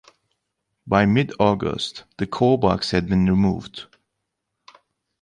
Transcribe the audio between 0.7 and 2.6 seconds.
By mid-August, the core